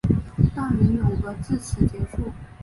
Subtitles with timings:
[0.55, 2.31] 大明永和至此结束。